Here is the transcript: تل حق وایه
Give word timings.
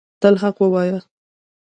تل 0.21 0.35
حق 0.41 0.57
وایه 0.73 0.99